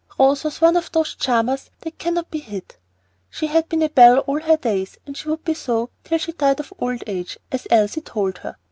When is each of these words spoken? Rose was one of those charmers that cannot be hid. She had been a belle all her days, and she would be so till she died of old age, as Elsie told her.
Rose 0.17 0.43
was 0.43 0.59
one 0.61 0.75
of 0.77 0.91
those 0.91 1.13
charmers 1.13 1.69
that 1.81 1.99
cannot 1.99 2.31
be 2.31 2.39
hid. 2.39 2.75
She 3.29 3.45
had 3.45 3.69
been 3.69 3.83
a 3.83 3.89
belle 3.89 4.17
all 4.21 4.39
her 4.41 4.57
days, 4.57 4.97
and 5.05 5.15
she 5.15 5.29
would 5.29 5.43
be 5.43 5.53
so 5.53 5.91
till 6.03 6.17
she 6.17 6.31
died 6.31 6.59
of 6.59 6.73
old 6.79 7.03
age, 7.05 7.37
as 7.51 7.67
Elsie 7.69 8.01
told 8.01 8.39
her. 8.39 8.57